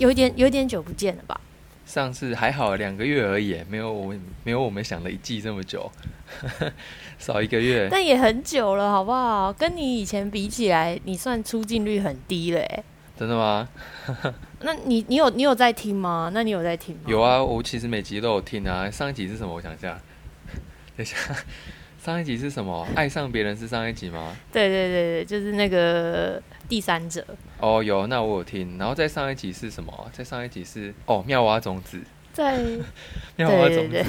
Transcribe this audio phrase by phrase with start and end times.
[0.00, 1.40] 有点有点久不见了吧？
[1.86, 5.90] 上次还好两个月而已，没有我们没有我们想的一季这么久，
[7.18, 7.88] 少一个月。
[7.90, 9.52] 但也很久了，好不好？
[9.52, 12.84] 跟你以前比起来，你算出镜率很低嘞。
[13.18, 13.68] 真的吗？
[14.62, 16.30] 那你你有你有在听吗？
[16.32, 17.02] 那你有在听吗？
[17.06, 18.90] 有啊，我其实每集都有听啊。
[18.90, 19.52] 上一集是什么？
[19.52, 20.00] 我想一下，
[20.96, 21.16] 等一下，
[22.02, 22.86] 上一集是什么？
[22.94, 24.36] 爱上别人是上一集吗？
[24.52, 27.26] 对对对对，就是那个第三者。
[27.58, 28.78] 哦，有，那我有听。
[28.78, 30.10] 然后再上一集是什么？
[30.12, 32.00] 再上一集是哦，妙蛙种子。
[32.32, 32.64] 在
[33.34, 34.04] 妙蛙种子。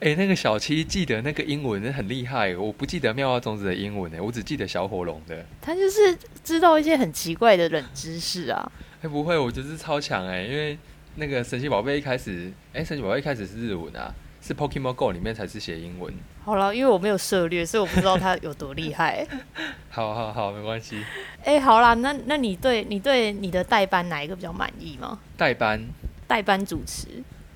[0.00, 5.44] 哎， 那个小七记得那个英文很厉害，我不记得妙蛙种子的英文哎，我只记得小火龙的。
[5.62, 8.70] 他就是知道一些很奇怪的冷知识啊。
[9.00, 10.78] 哎，不会，我就是超强哎，因为
[11.16, 14.14] 那个神奇宝贝一开始，哎，神奇宝贝一开始是日文啊，
[14.46, 16.12] 是 Pokemon Go 里面才是写英文。
[16.44, 19.26] 好了，因为我没有涉猎，所以我不知道他有多厉害。
[19.88, 21.02] 好好好，没关系。
[21.42, 25.18] 哎，好啦，那那你对你对你的代班哪一个比较满意吗？
[25.38, 25.82] 代班，
[26.26, 27.08] 代班主持。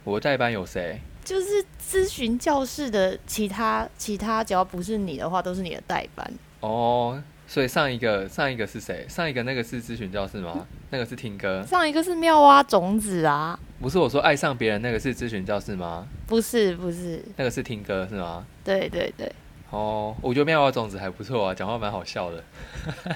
[0.03, 0.99] 我代班有谁？
[1.23, 6.33] 就是咨询教室的其他其他，只要不是你的话，都是你的代班。
[6.61, 9.05] 哦，所以上一个上一个是谁？
[9.07, 10.67] 上一个那个是咨询教室吗？
[10.89, 11.63] 那个是听歌。
[11.67, 13.61] 上一个是妙蛙种子啊。
[13.81, 16.07] 不是我说爱上别人那个是咨询教室吗？
[16.27, 18.45] 不是不是，那个是听歌是吗？
[18.65, 19.31] 对对对。
[19.71, 22.43] 哦，我觉得妙蛙种子还不错啊，讲话蛮好笑的。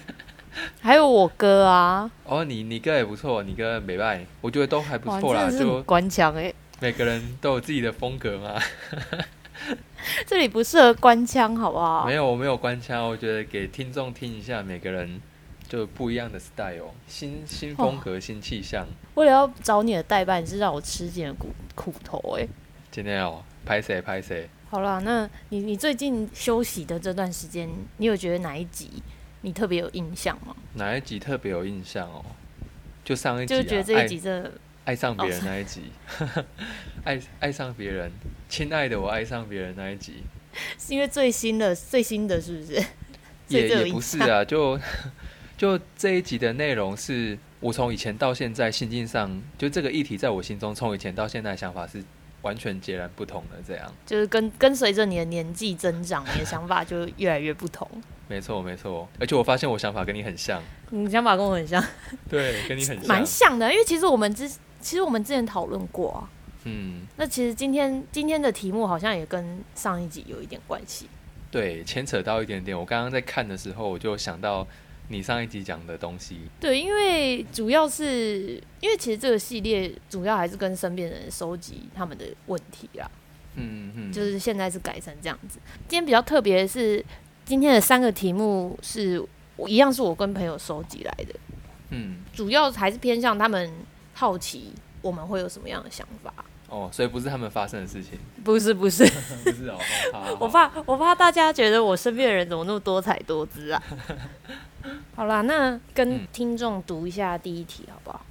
[0.80, 2.10] 还有我哥啊。
[2.24, 6.52] 哦，你你哥也不错，你哥美拜，我觉得都还不错啦，就关腔哎。
[6.78, 8.60] 每个人都有自己的风格嘛，
[10.27, 12.05] 这里不适合官腔，好不好？
[12.06, 15.20] 没有，我没有官腔，我觉得给听众听一下，每个人
[15.72, 18.86] 就不一样的 style，新新风格、新气象。
[19.14, 22.46] 为了要找你的代办，是让我吃尽苦苦头哎。
[22.90, 24.46] 今天哦，拍谁拍谁。
[24.68, 29.02] 好啦，那你你最近休息的这段时间，你有觉得哪一集
[29.40, 30.54] 你特别有印象吗？
[30.74, 32.22] 哪一集特别有印象哦？
[33.02, 34.52] 就上一集，就觉得这一集真的。
[34.84, 35.84] 爱上别人那一集，
[37.05, 38.12] 爱爱上别人，
[38.46, 40.22] 亲爱的我爱上别人那一集，
[40.78, 42.84] 是因为最新的最新的是不是？
[43.48, 44.78] 也也不是啊，就
[45.62, 52.02] 就这一集的内容是我从以前到现在心境上，就这个议题在我心中从以前到现在想法是
[52.40, 57.89] 完全截然不同的，这样就是跟跟随着你的年纪增长，你的想法就越来越不同。
[58.27, 61.80] 没错没错，而且我发现我想法跟你很像，你想法跟我很像，
[62.29, 64.50] 对，跟你很蛮像的，因为其实我们之。
[64.80, 66.27] 其实我们之前讨论过啊，
[66.64, 71.06] 嗯，那其实今天今天的题目好像也跟上一集有一点关系，
[71.52, 72.77] 对，牵扯到一点点。
[72.77, 74.67] 我刚刚在看的时候，我就想到
[75.12, 76.40] 你上一集讲的东西。
[76.58, 83.11] 对，因为主要是因为其实这个系列主要还是跟身边人收集他们的问题啦，
[83.56, 85.58] 嗯嗯，就是现在是改成这样子。
[85.86, 87.05] 今天比较特别的是，
[87.45, 89.23] 今天的三个题目是
[89.56, 91.34] 我一样是我跟朋友收集来的，
[91.90, 93.70] 嗯，主要还是偏向他们。
[94.14, 96.33] 好奇我们会有什么样的想法？
[96.72, 99.05] 哦，所以不是他们发生的事情，不是不是
[99.44, 99.77] 不是哦。
[100.40, 103.83] 我怕我怕大家觉得我身边的人怎么那么多彩多姿啊？
[105.14, 108.24] 好啦，那跟听众读一下第一题好不好？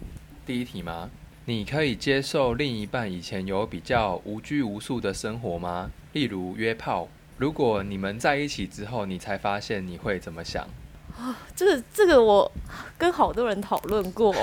[0.44, 1.12] 第一题吗？
[1.46, 5.92] 你可以接受另一半以前有比较无拘无束的生活吗？
[6.14, 7.08] 例如约炮。
[7.38, 10.68] 如果你们在一起之后，你才发现，你会怎么想？
[11.16, 12.52] 啊，这个这个我
[12.98, 14.34] 跟好多人讨论过。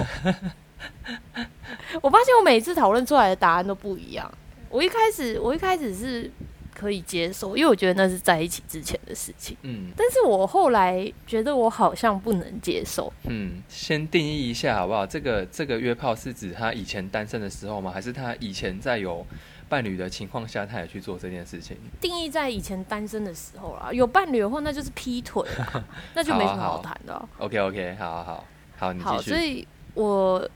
[2.03, 4.31] 我发现我每次讨论出来的答案都不一样。
[4.71, 6.31] 我一开始，我一开始是
[6.75, 9.57] 可以接受，因为我觉得那是在一起之前的事情。
[9.63, 13.13] 嗯，但是我后来觉得我好像不能接受。
[13.25, 15.07] 嗯，先定义一下好不好？
[15.07, 17.91] 这个这个约炮是指他以前单身的时候吗？
[17.91, 19.27] 还是他以前在有
[19.71, 21.77] 伴侣的情况下，他也去做这件事情？
[21.99, 25.43] 定义在以前单身的时候啦，有伴侣的话，那就是劈腿，
[26.15, 27.29] 那就没什么好谈的。
[27.39, 28.45] OK OK，好好好，
[28.77, 29.31] 好你继续。
[29.31, 30.47] 所以我。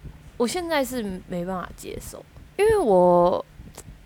[0.42, 2.24] 我现在是没办法接受，
[2.58, 3.44] 因为我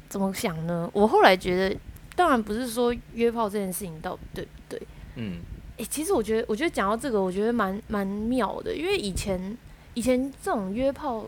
[0.06, 0.86] 怎么想呢？
[0.92, 1.74] 我后来觉得，
[2.14, 4.82] 当然不是说约炮这件事情到底对不对？
[5.14, 5.40] 嗯，
[5.78, 9.56] 哎，其实我觉得，我觉得讲到这个，我觉得蛮蛮妙的，因为以前
[9.94, 11.24] 以前这种约炮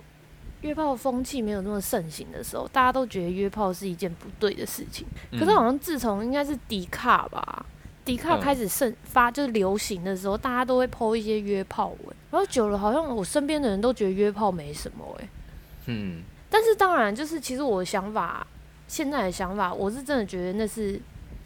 [0.60, 5.06] 约炮风气没有那么盛行的时候，大家都觉得约炮是一件不对的事情。
[5.32, 7.64] 可是好像自从应该是迪卡吧。
[8.08, 15.28] 迪卡开始盛发就是流行的时候，大家都会 PO 一些约炮文，然后久了好像我身边的人都觉得约炮没什么哎，
[15.86, 18.46] 嗯，但是当然就是其实我的想法，
[18.86, 20.98] 现在的想法，我是真的觉得那是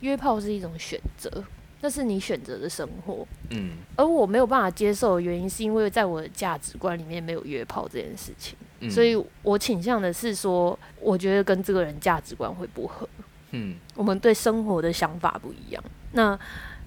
[0.02, 1.42] 约炮是一种选择，
[1.80, 8.56] 那是你选择的生活，嗯，而我没有办法接受的原因是因为在我的价值观里面没有约炮这件事情，
[8.88, 13.08] 所以我倾向的是说，我觉得跟这个人价值观会不合，
[13.50, 15.82] 嗯，我们对生活的想法不一样。
[16.12, 16.38] 那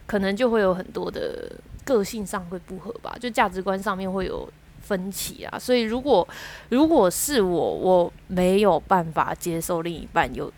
[0.08, 1.52] 可能就会有很多的
[1.84, 4.48] 个性上会不合吧，就价值观上面会有
[4.82, 5.58] 分歧啊。
[5.60, 6.28] 所以如果
[6.70, 10.52] 如果是我，我没有办法接受另一半有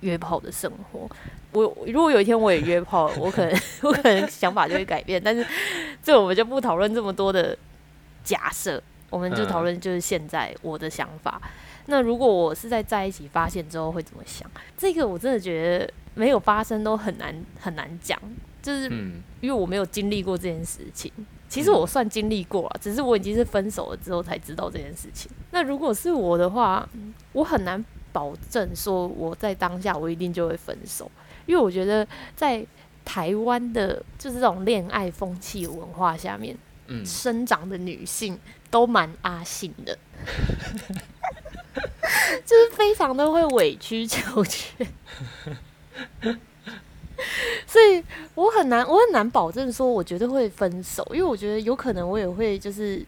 [0.00, 1.08] 约炮的生活。
[1.52, 5.20] 我如果有一天我也约炮， 我可能 我可能想法就会改变。
[5.22, 5.46] 但是
[6.02, 7.56] 这我们就不讨论这么多的
[8.22, 11.40] 假设，我们就讨论就是现在我的想法。
[11.86, 14.50] 那如果我是在在一起发现之后会怎么想？
[14.76, 18.20] 这个我真的觉得没有发生都很难很难讲，
[18.62, 18.86] 就是
[19.40, 21.10] 因为我没有经历过这件事情。
[21.48, 25.30] 其实我算经历过了，只是我已经是分手了之后才知道这件事情。
[25.52, 26.86] 那如果是我的话，
[27.32, 31.08] 我很难保证说我在当下我一定就会分手，
[31.46, 32.66] 因为我觉得在
[33.04, 36.58] 台湾的就是这种恋爱风气文化下面，
[37.04, 38.36] 生长的女性
[38.68, 39.96] 都蛮阿信的。
[42.44, 44.86] 就是非常的会委曲求全，
[47.66, 48.02] 所以
[48.34, 53.06] 我很难，我很难保证说我绝对会分手，因为我觉得有可能我也会，就是因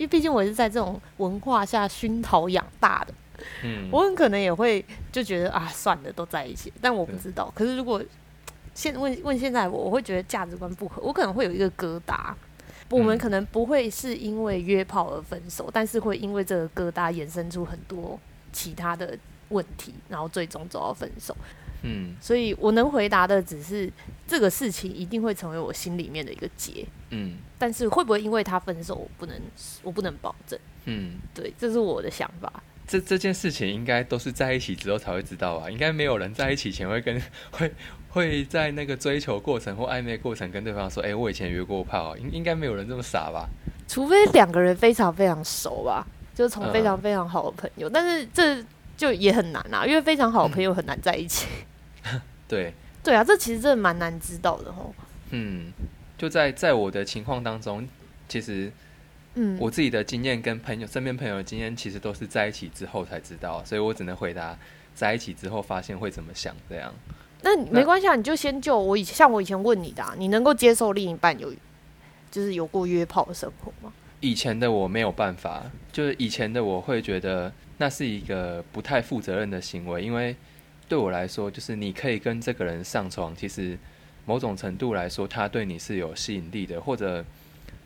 [0.00, 3.14] 为毕竟我是在这种文化下熏陶养大的，
[3.62, 7.52] 嗯，我很可能也会就觉得啊，算了，都在一起，但我不知道。
[7.54, 8.02] 可是如果
[8.74, 12.32] 现问问现在我，我会觉得价值观不合，我可能会有一个疙瘩。
[12.90, 18.18] 我们可能不会是因为约炮而分手，但是会因为这个疙瘩衍生出很多
[18.52, 19.16] 其他的
[19.48, 21.36] 问题，然后最终走到分手。
[21.82, 23.90] 嗯，所以我能回答的只是
[24.26, 26.84] 这个事情一定会成为我心里面的一个结。
[27.10, 29.40] 嗯，但是会不会因为他分手，我不能，
[29.82, 30.58] 我不能保证。
[30.86, 32.52] 嗯，对，这是我的想法。
[32.86, 35.70] 这这件事情应该都是在一起之后才会知道吧？
[35.70, 37.20] 应该没有人在一起前会跟
[37.52, 37.72] 会。
[38.10, 43.46] 会在那个追求过程或暧昧过程跟对方说：“哎，我以前约过炮。”应应该没有人这么傻吧？
[43.86, 46.06] 除非两个人非常非常熟吧，
[46.38, 47.90] 就是从非常非常好的朋友。
[47.90, 48.64] 但是这
[48.96, 51.48] 就也很难啊，因为非常好的朋友很难在一起。
[52.46, 54.94] 对对啊，这其实真的蛮难知道的哦。
[55.30, 55.72] 嗯，
[56.16, 57.88] 就在在我的情况当中，
[58.28, 58.70] 其实
[59.34, 64.56] 嗯，我自己的经验跟朋友身边朋友的经验，其实都是在一起之后才知道，所以我只能回答
[64.94, 66.94] 在一起之后发现会怎么想这样。
[67.42, 71.52] 那没关系啊，你就先就我以像我以前问你的，你能够接受另一半有
[72.30, 73.92] 就是有过约炮的生活吗？
[74.20, 80.34] 以前的我没有办法，就是以前的我会觉得那是一个不太负责任的行为，因为
[80.88, 83.78] 对我来说，就是你可以跟这个人上床，其实
[84.24, 87.24] 某种程度来说，他对你是有吸引力的，或者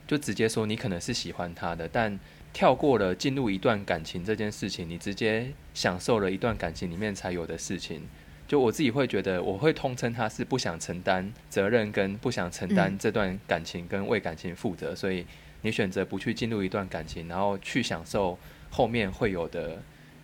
[0.06, 2.18] 就直接说你可能是喜欢他的，但
[2.52, 8.02] 跳过了进入一段感情这件事情，你直接享受了一段感情里面才有的事情。
[8.48, 15.24] 就我自己会觉得，我会通称他是不想承担责任，跟不想承担这段感情跟为感情负责，所以
[15.62, 18.38] 你选择不去进入一段感情，然后去享受
[18.70, 19.82] 后面会有的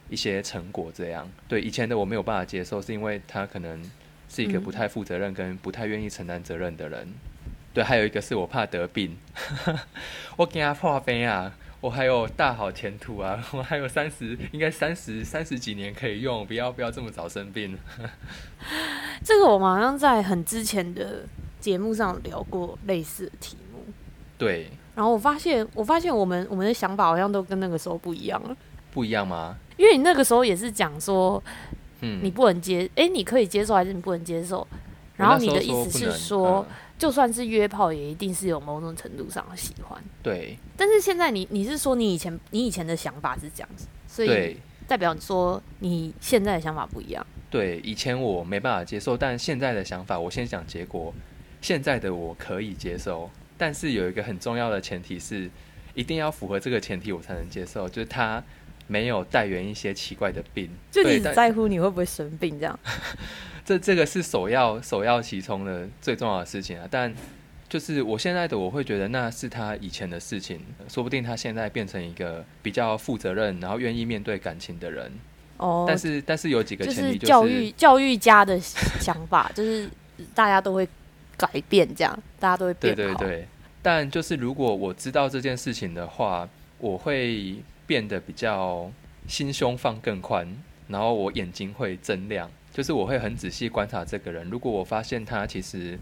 [0.09, 0.93] 一些成果。
[0.95, 3.83] 这样对以前的我没有办法接受，是因为他可能
[4.29, 7.09] 是一个不太负责任跟不太愿意承担责任的人。
[7.73, 9.17] 对，还有一个是我怕得病，
[10.37, 11.55] 我给他破病啊。
[11.81, 13.41] 我还有大好前途啊！
[13.53, 17.79] 我还有三十，应该三十三十几年可以用，不要不要这么早生病。
[19.23, 21.25] 这个我们好像在很之前的
[21.61, 23.57] 节目上聊过类似的题。
[24.39, 24.71] 对。
[24.95, 28.57] 然后我发现，我发现我们我们的想法好像都跟那个时候不一样了。
[28.93, 29.57] 不一样吗？
[29.77, 31.43] 因为你那个时候也是讲说，
[32.01, 34.67] 嗯，你不能接，哎，你可以接受还是你不能接受？
[35.17, 36.65] 然后你的意思是说。
[36.99, 40.03] 就算是约炮，也一定是有某种程度上的喜欢。
[40.21, 40.59] 对。
[40.77, 44.57] 但是现在你你是说你以前你以前的想法是这样子，所以
[44.89, 47.25] 代表说你现在的想法不一样。
[47.49, 51.15] 对，以前我没办法接受，但现在的想法，我先讲结果。
[51.61, 55.51] 现在的我可以接受，但是有一个很重要的前提是，
[55.95, 58.43] 一定要符合这个前提，我才能接受，就是他
[58.87, 60.71] 没有带源一些奇怪的病。
[60.91, 62.79] 就你只在乎你会不会生病这样。
[63.67, 66.89] 这这个是首要首要其冲的最重要的事情啊！
[66.91, 67.13] 但
[67.69, 75.13] 就是我现在的我会觉得那是他以前的事情，说不定他现在变成一个比较负责任，然后愿意面对感情的人。
[75.59, 79.91] 哦，但是但是有几个前提，就是教育教育家的想法，就是
[80.35, 80.89] 大家都会
[81.39, 83.49] 改变，这样大家都会变对对对。
[83.81, 86.47] 但就是如果我知道这件事情的话，
[86.79, 88.91] 我会变得比较
[89.27, 90.47] 心胸放更宽，
[90.89, 92.51] 然后我眼睛会增亮。
[92.71, 95.99] 就是我会很仔细观察这个人，如果我发现他其实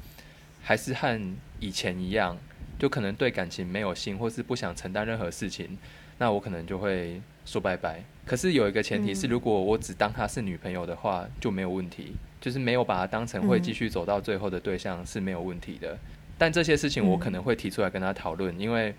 [0.62, 2.36] 还是和以前一样，
[2.78, 5.78] 就可能对感情没有心，或是不想承担任何事情，
[6.18, 8.02] 那我可能就会说拜拜。
[8.26, 15.98] 可是有一个前提是，如果我只当她是女朋友的话，就没有问题，就是没有把他当成会继续走到最后的对象是没有问题的。
[16.38, 18.94] 但这些事情我可能会提出来跟他讨论，因为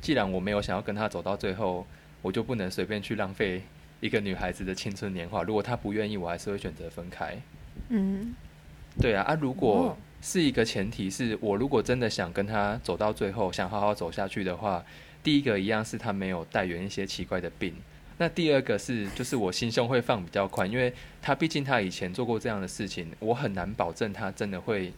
[0.00, 1.86] 既然我没有想要跟他走到最后，
[2.20, 3.62] 我就不能随便去浪费。
[4.00, 7.40] 一个女孩子的青春年华，如果她不愿意，我还是会选择分开。
[7.88, 8.34] 嗯，
[9.00, 14.84] 对啊，啊，如果是一个前提是我如果真的想跟他走到最后，想好好走下去的话，
[15.22, 17.72] 第一个一样是他没有带源一些奇怪的病。
[18.22, 24.92] 那第二个是，就是我心胸会放比较宽，因为他毕竟他以前做过这样的事情，我很难保证他真的会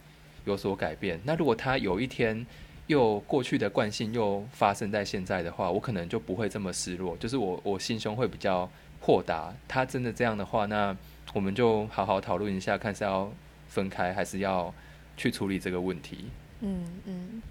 [0.44, 1.18] 有所改变。
[1.24, 2.46] 那如果他有一天
[2.86, 9.54] 又过去的惯性又发生在现在的话，我可能就不会这么失落，就是我我心胸会比较豁达。
[9.66, 10.94] 他真的这样的话，那
[11.32, 13.32] 我们就好好讨论一下，看是要
[13.68, 14.70] 分开还是要
[15.16, 16.26] 去处理这个问题。
[16.60, 17.42] 嗯嗯，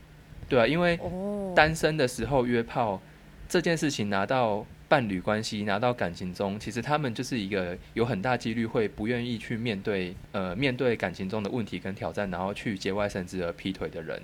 [0.48, 3.02] 对啊，因为哦，单身的时候约炮
[3.50, 4.64] 这件事情拿到
[4.94, 14.22] 伴侣关系，拿到感情中，其实他们就是一个有很大几率会不愿意去面对呃面对感情中的问题跟挑战，然后去节外生枝而劈腿的人。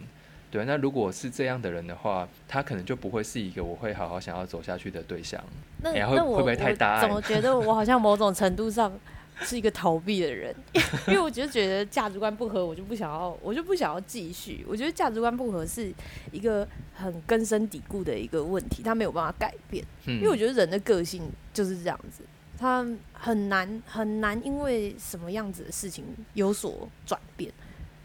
[0.51, 5.43] 对，那如果是这样的人的话，他可能就不会是一个我会好好想要走下去的对象。
[5.81, 8.93] 那哎呀会那我会不会太大怎么觉得我好像某种程度上
[9.41, 10.55] 是一个逃避的人？
[11.07, 14.65] 因为我就觉得价值观不合，我就不想要，我就不想要继续。
[14.67, 15.93] 我觉得价值观不合是
[16.31, 19.83] 一个很根深蒂固的一个问题，他没有办法改变。
[20.05, 22.23] 嗯，因为我觉得人的个性就是这样子，
[22.57, 26.03] 他很难很难因为什么样子的事情
[26.33, 27.51] 有所转变。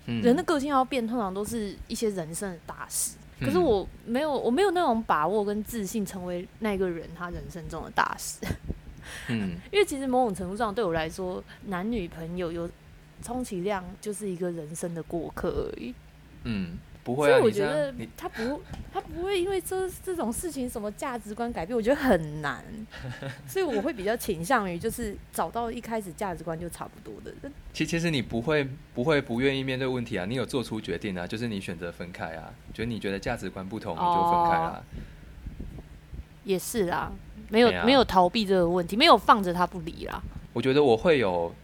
[0.06, 3.16] 嗯人的个性要变，通常都是一些人生的大事。
[3.40, 8.38] 可是嗯我没有，我没有那种把握跟自信成为那个人他人生中的大事。
[9.28, 12.68] 嗯 因为其实某种程度上，对我来说，男女朋友有
[13.22, 15.94] 充其量就是一个人生的过客而已。
[16.44, 18.60] 嗯，不会啊，以我觉得他不，
[18.92, 22.62] 他不会因为这这种事情什么价值观改变，我觉得很难。
[23.48, 27.50] 所以我会比较倾向于就是找到一开始价值观就差不多的人。
[27.72, 34.84] 其其实你不会不会不愿意面对问题啊，你有做出决定啊，就是你选择分开啊，觉得你觉得价值观不同，你就分开啦。
[36.44, 37.10] 也是啦，
[37.54, 40.22] 没有、啊没有逃避这个问题，没有放着他不理啦。
[40.52, 41.54] 我觉得我会有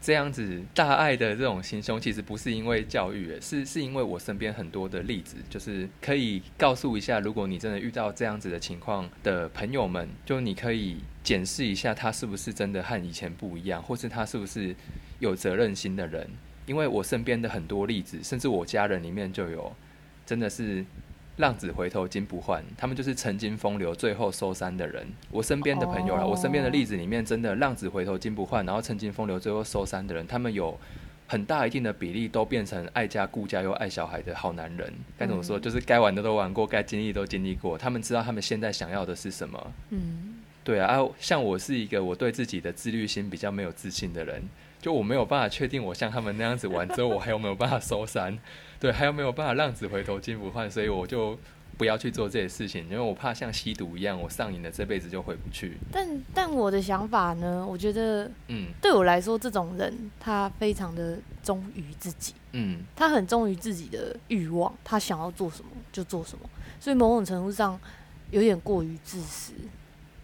[0.00, 14.74] 这样子大爱的这种心胸，其实不是因为教育，是是因为我身边很多的例子，就是可以告诉一下，如果你真的遇到这样子的情况的朋友们，就你可以检视一下他是不是真的和以前不一样，或是他是不是
[15.18, 16.28] 有责任心的人。
[16.66, 19.72] 因为我身边的很多例子，甚至我家人里面就有，
[20.24, 20.84] 真的是
[21.36, 25.06] 浪子回头金不换，他们就是曾经风流，最后收山的人。
[25.30, 30.78] 我身边的朋友啦，哦我身边的例子里面，真的浪子回头金不换，然后曾经风流，最后收山的人，他们有
[31.26, 34.92] 很大一定的比例都变成爱家顾家又爱小孩的好男人。
[35.16, 35.58] 该怎么说？
[35.58, 39.72] 嗯就是该玩的都玩过，该经历都经历过，他们知道他们现在想要的是什么。
[39.90, 44.42] 嗯，对啊，啊，像我是一个我对自己的自律心比较没有自信的人，
[44.82, 48.36] 就我没有办法确定我像他们那样子玩之后，我还有没有办法收山，
[48.80, 51.38] 对，还有没有办法浪子回头金不换，所以我就
[51.76, 55.76] 不要去做这些事情，因为我怕像吸毒一样，我上瘾了这辈子就回不去。
[55.92, 66.48] 但但我的想法呢，我觉得嗯对我来说，这种人他非常的忠于自己，嗯他很忠于自己的欲望，他想要做什么就做什么，
[66.80, 67.78] 所以某种程度上
[68.30, 69.52] 有点过于自私。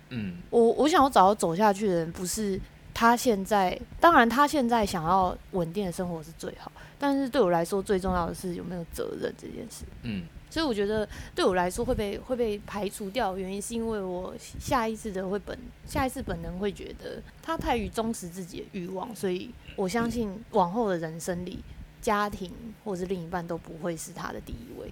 [0.09, 2.59] 嗯我我想要找到走下去的人，不是
[2.99, 9.85] 他现在，当然他现在想要稳定的生活是最好，但是对我来说最重要的是有没有责任这件事。
[10.03, 21.63] 嗯所以我觉得对我来说会被会被排除掉，的原因是因为我下意识的会本下意识本能会觉得他太于忠实自己的欲望，所以我相信往后的人生里，
[22.01, 22.51] 家庭
[22.83, 24.91] 或是另一半都不会是他的第一位。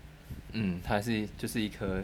[0.53, 2.03] 嗯，他是就是一颗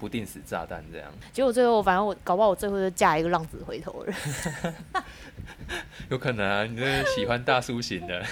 [0.00, 4.74] 不定时炸弹这样，结果最后，反正我搞不好我最后就嫁一个浪子回头的人。
[6.08, 8.24] 有可能啊，你真的喜欢大叔型的。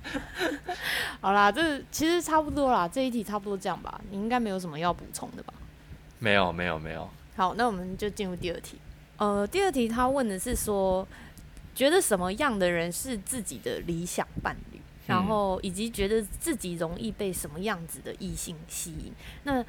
[1.20, 4.00] 好啦，这其实差不多啦，这一题差不多这样吧。
[4.10, 5.54] 你应该没有什么要补充的吧？
[6.18, 8.78] 没有没有没有，好，那我们就进入第二题。
[9.16, 11.06] 呃，第二题他问的是说，
[11.74, 19.12] 觉得什么样的人是自己的理想伴侣，然后以及觉得自己容易被什么样子的异性吸引。
[19.44, 19.64] 那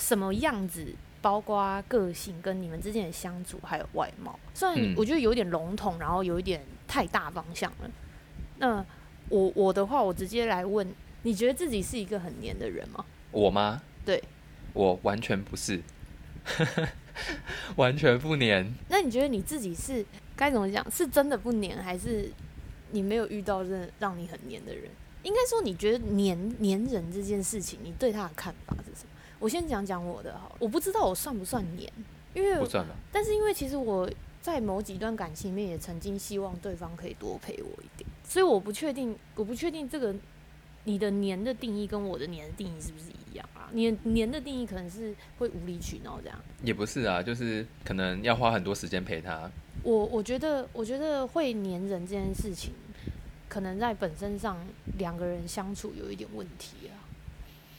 [0.00, 0.84] 什么样子，
[1.20, 4.36] 包括个性跟你们之间的相处，还有外貌。
[4.54, 7.90] 虽然嗯我觉得有点笼统，然后有一点太大方向了。
[8.58, 8.84] 那
[9.28, 10.90] 我我的话，我直接来问，
[11.22, 13.04] 你觉得自己是一个很黏的人吗？
[13.30, 13.80] 我吗？
[14.04, 14.22] 对，
[14.72, 15.80] 我完全不是，
[17.76, 18.74] 完全不黏。
[18.88, 20.04] 那你觉得你自己是
[20.34, 20.84] 该怎么讲？
[20.90, 22.32] 是真的不黏，还是
[22.90, 24.90] 你没有遇到真的让你很黏的人？
[25.22, 29.10] 应该说，你觉得黏黏人这件事情，你对他的看法是什么？
[29.40, 31.90] 我先讲讲我的好了，我不知道我算不算黏，
[32.34, 32.94] 因为不算吧？
[33.10, 34.08] 但是因为其实我
[34.40, 40.14] 在某几段感情里面也曾经希望对方可以多陪我一点，所以我不确定，我不确定这个
[40.84, 43.68] 你的黏的定义跟我的黏的定义是不是一样啊？
[43.72, 46.38] 你的黏的定义可能是会无理取闹这样。
[46.62, 49.50] 也不是啊，就是可能要花很多时间陪他。
[49.82, 52.74] 我我觉得，我觉得会黏人这件事情，
[53.48, 54.58] 可能在本身上
[54.98, 56.99] 两个人相处有一点问题啊。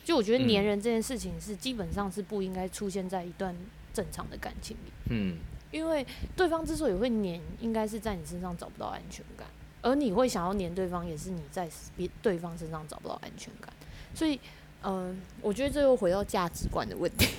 [0.03, 0.47] 就我觉得嗯。
[0.47, 3.55] 黏人这件事情是基本上是不应该出现在一段
[3.93, 5.37] 正常的感情里，嗯。
[5.71, 6.05] 因为
[6.35, 9.47] 对方之所以会粘，应该是在你身上找不到安全感，
[9.81, 13.71] 而你会想要粘对方，也是你在别对方身上找不到安全感。
[14.13, 14.37] 所以，
[14.83, 17.29] 嗯、我觉得这又回到价值观的问题。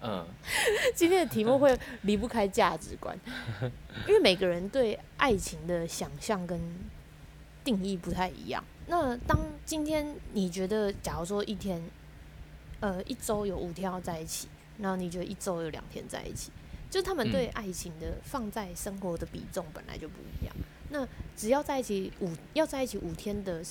[0.00, 0.24] 嗯。
[0.94, 3.18] 今天的题目会离不开价值观，
[4.06, 6.60] 因为每个人对爱情的想象跟
[7.68, 8.64] 定义不太一样。
[8.86, 11.82] 那当今天你觉得，假如说一天，
[12.80, 14.48] 呃，一周有五天要在一起，
[14.78, 16.50] 然后你觉得一周有两天在一起，
[16.88, 20.56] 就他们对爱情的放在生活的比重本来就不一样。
[20.88, 21.06] 那
[21.36, 23.62] 只要在一起五要在一起五天的，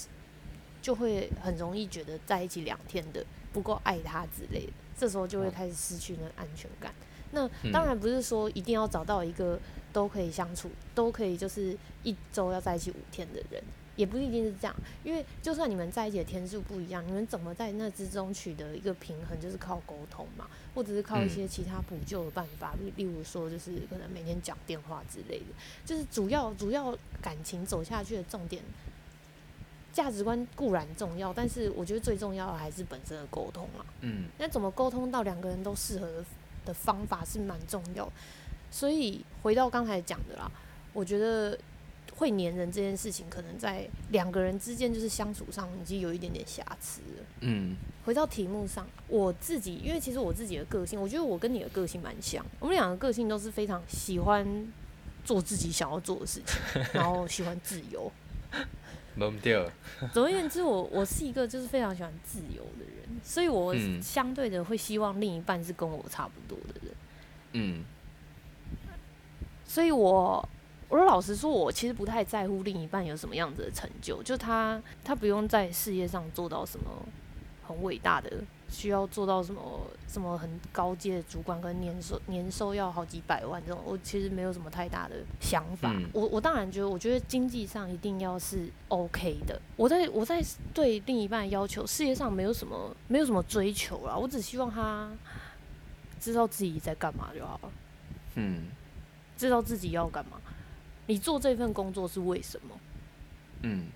[0.80, 6.94] 就会很容易觉得在一起两天的不够爱他之类的，这时候就会哦开始失去那安全感。
[7.32, 9.60] 那嗯当然不是说一定要找到一个
[9.92, 13.62] 都可以相处、都可以就是一周要在一起五天的人，
[13.98, 14.74] 也不一定是这样。
[15.04, 25.46] 因为就算你们在一起的天数不一样，你们怎么在那之中取得一个平衡，就是靠沟通嘛，或者是靠一嗯些其他补救的办法，例例如说就是可能每天讲电话之类的。
[25.84, 28.64] 就是主要主要感情走下去的重点，
[29.92, 33.84] 价值观固然重要，但是我觉得最重要的还是本身的沟通啊。
[34.02, 36.26] 嗯那怎么沟通到两个人都适合的
[36.66, 38.12] 的方法是蛮重要的。
[38.70, 40.52] 所以回到刚才讲的啦，
[40.94, 41.58] 我觉得
[42.18, 47.24] 会黏人这件事情，可能在两个人之间就是相处上已经有一点点瑕疵了。
[47.40, 54.46] 嗯回到题目上，我自己因为其实我自己的个性，我觉得我跟你的个性蛮像，我们两个个性都是非常喜欢
[55.24, 58.12] 做自己想要做的事情，然后喜欢自由。
[59.18, 59.70] 懵掉，
[60.14, 66.96] 总而言之，我我是一个就是非常喜欢自由的人，所以我嗯相对的会希望另一半是跟我差不多的人。
[67.54, 67.84] 嗯
[69.66, 70.48] 所以我
[70.90, 76.86] 我说老实说，我其实不太在乎另一半有什么样子的成就，就他他不用在事业上做到什么
[77.66, 78.32] 很伟大的，
[78.70, 79.62] 需要做到什么
[80.08, 85.92] 什么很高阶的主管，跟年收年收要好几百万这种，我其实没有什么太大的想法。
[85.92, 89.62] 嗯我我当然觉得，我觉得经济上一定要是 OK 的。
[89.76, 90.42] 我在我在
[90.74, 95.12] 对另一半要求，事业上没有什么没有什么追求啦，我只希望他
[96.18, 97.72] 知道自己在干嘛就好了。
[98.36, 98.68] 嗯
[99.36, 100.40] 知道自己要干嘛。
[101.08, 102.80] 你做这份工作是为什么？
[103.64, 103.88] 嗯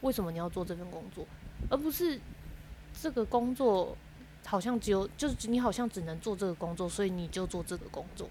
[0.00, 1.24] 为什么你要做这份工作，
[1.68, 2.18] 而不是
[3.00, 3.96] 这个工作
[4.44, 8.28] 好像只有就是你好像只能做这个工作，所以你就做这个工作。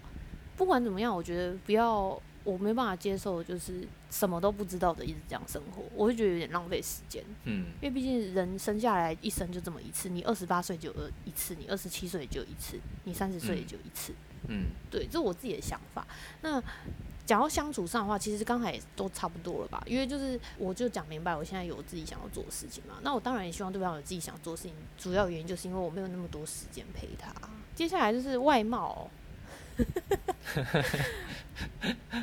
[0.54, 7.24] 不管怎么样，我觉得不要，我没办法接受，就是什么都不知道的一直这样生活，我会觉得有点浪费时间。
[7.44, 14.12] 嗯因为毕竟人生下来一生就这么一次，你二十八岁就有一次，你二十七岁就一次，你三十岁也就一次。
[14.48, 16.06] 嗯对，这是我自己的想法。
[16.42, 16.62] 那
[17.24, 19.82] 讲到相处上的话，其实刚才也都差不多了吧？
[19.86, 22.96] 因为就是我就讲明白，我现在有自己想要做的事情嘛。
[23.02, 27.32] 那我当然也希望对方有自己想做的事情，主要原因就是因为我没有那么多时间陪他。
[27.74, 29.10] 接下来就是外貌
[29.78, 29.84] 哦、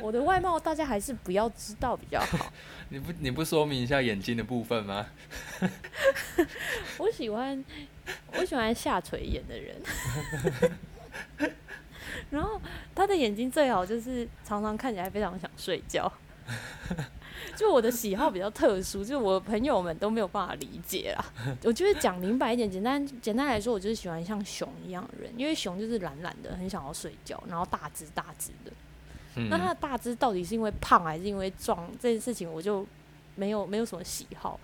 [0.00, 2.52] 我的外貌大家还是不要知道比较好。
[2.90, 5.06] 你不你不说明一下眼睛的部分吗？
[6.98, 7.64] 我喜欢
[8.34, 9.76] 我喜欢下垂眼的人，
[12.30, 12.60] 然后
[12.94, 16.10] 他的眼睛最好就是常常看起来非常想睡觉。
[17.56, 21.24] 就我的喜好比较特殊，就是我朋友们都没有办法理解啦。
[21.64, 28.72] 我就是讲明白一点，简单简单来说，我就是喜欢像熊一样的人，因为熊就是懒懒的，很想要睡觉，然后大只大只的。
[29.36, 32.86] 嗯那他的大只到底是因为胖还是因为壮这件事情，我就
[33.36, 34.58] 没有没有什么喜好。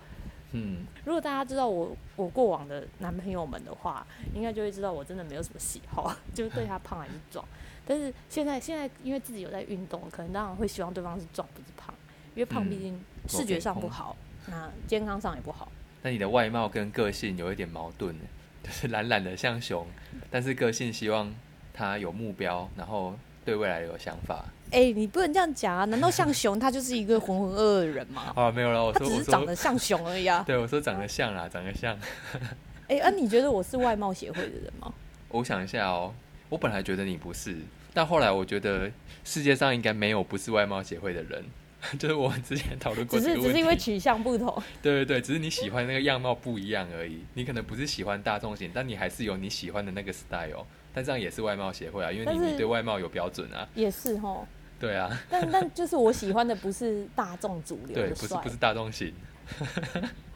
[0.57, 7.45] 嗯如果大家知道我我过往的男朋友们的话，应该就会知道我真的没有什么喜好， 就是对他胖还是壮。
[7.85, 11.93] 但是现在现在因为自己有在运动，可能当然会希望对方是壮不是胖，
[12.35, 14.15] 因为胖嗯毕竟视觉上不好，
[14.47, 15.71] 那健康上也不好。
[16.01, 18.13] 那你的外貌跟个性有一点矛盾，
[18.61, 19.87] 就是懒懒的像熊，
[20.29, 21.33] 但是个性希望
[21.73, 23.17] 他有目标，然后
[23.47, 24.43] 对未来有想法。
[24.71, 25.85] 哎、你不能这样讲啊！
[25.85, 28.33] 难道像熊他就是一个浑浑噩噩的人吗？
[28.35, 30.43] 啊，没有了，我说只是长得像熊而已啊！
[30.45, 31.97] 对我说长得像啦，长得像。
[32.89, 34.93] 哎、啊，你觉得我是外貌协会的人吗？
[35.29, 36.13] 我想一下哦，
[36.49, 37.55] 我本来觉得你不是，
[37.93, 38.91] 但后来我觉得
[39.23, 41.45] 世界上应该没有不是外貌协会的人，
[41.99, 43.25] 就是我们之前讨论过只。
[43.25, 44.51] 是只是因为取向不同。
[44.81, 47.19] 对对对，只是你喜欢那个样貌不一样而已。
[47.35, 50.65] 你可能不是喜欢大众型，但你还是有你喜欢的那个 style。
[50.93, 53.67] 但这样也是外貌协会啊，因为你你对外貌有标准啊。
[53.75, 54.45] 也是哦，
[54.79, 58.49] 对啊，但但就是我喜欢的不是大众主流对，不是不。
[58.49, 59.13] 是大众型。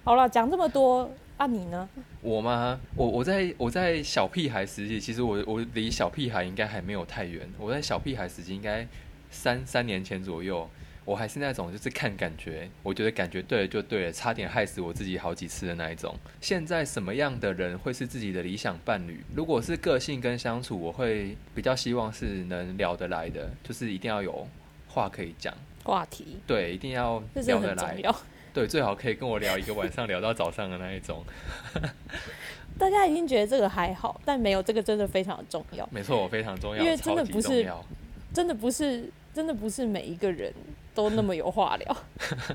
[0.04, 1.89] 好了，讲这么多，啊你呢？
[2.21, 2.80] 我吗？
[2.95, 7.49] 我我在我在小屁孩时期，其实我我离小屁孩应该还没有太远。
[7.58, 8.88] 我在小屁孩时期，应该
[9.32, 10.69] 三三年前左右，
[11.03, 16.15] 我还是那种就是看感觉，我觉得感觉对了就对了，差点害死我自己好几次的那一种。
[16.39, 19.23] 现在什么样的人会是自己的理想伴侣？
[19.35, 24.47] 如果是个性跟相处，我会比较希望是能聊得来的，就是一定要有
[24.87, 25.51] 话可以讲，
[25.83, 28.01] 话题对，一定要聊得来。
[28.53, 31.23] 对，最好可以跟我聊一个晚上，聊到早上的那一种。
[32.77, 35.87] 大家已经觉得这个还好，但没有这个真的非常的重要。
[35.91, 37.67] 没错，非常重要，因为真的不是。
[38.33, 40.53] 真的不是，真的不是每一个人
[40.93, 41.97] 都那么有话聊，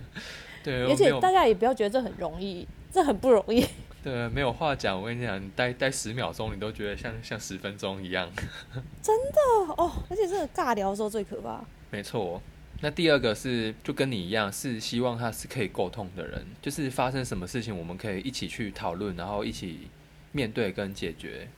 [0.62, 3.66] 对，而且大家也不要觉得这很容易，这很不容易。
[4.04, 8.30] 对没有话讲，我跟你讲，你待待十秒钟，你都觉得像像十分钟一样。
[9.02, 11.64] 真的哦，而且这个尬聊的时候最可怕。
[11.90, 12.40] 没错。
[12.82, 19.88] 那第二个是就跟你一样，是希望他是可以沟通的人，就是发生什么事情，我们可以一起去讨论，然后一起
[20.30, 21.48] 面对跟解决。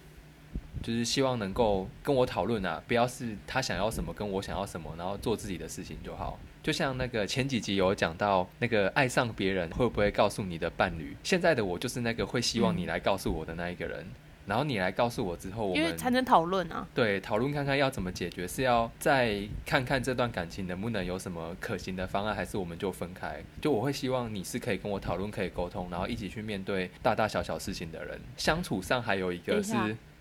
[0.83, 6.39] 就是希望能够跟我讨论啊，不要是他想要什么跟我想要什么，然后做自己的事情就好。
[6.63, 11.17] 就像那个前几集有讲到，那个爱上别人会不会告诉你的伴侣？
[11.23, 14.07] 现在的我就是那个会希望你来告诉我的那一个人，
[14.45, 16.87] 然后你来告诉我之后，我因为们才能讨论啊。
[16.95, 23.43] 对，讨论看看要怎么解决，是要再看看这段感情能不能有什么可行的方案，还是我们就分开？
[23.63, 28.21] 就我会希望你是可以跟我讨论、可以沟通，然后一起去面对大大小小事情的人。
[28.37, 29.73] 相处上还有一个是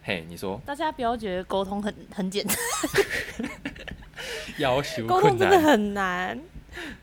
[0.08, 2.56] 嘿，你说大家不要觉得沟通很很简单，
[4.58, 6.40] 要求沟通，真的很难